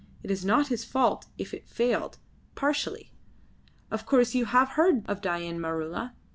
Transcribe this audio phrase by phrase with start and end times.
[0.23, 2.17] It is not his fault if it failed,
[2.55, 3.11] partially.
[3.91, 6.15] Of course you have heard of Dain Maroola.